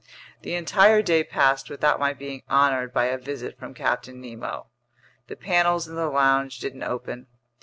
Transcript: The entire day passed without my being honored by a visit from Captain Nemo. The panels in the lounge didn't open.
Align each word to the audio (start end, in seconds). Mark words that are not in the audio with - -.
The 0.41 0.55
entire 0.55 1.03
day 1.03 1.23
passed 1.23 1.69
without 1.69 1.99
my 1.99 2.11
being 2.15 2.41
honored 2.49 2.91
by 2.91 3.05
a 3.05 3.19
visit 3.19 3.59
from 3.59 3.75
Captain 3.75 4.19
Nemo. 4.19 4.65
The 5.27 5.35
panels 5.35 5.87
in 5.87 5.93
the 5.93 6.09
lounge 6.09 6.57
didn't 6.57 6.81
open. 6.81 7.27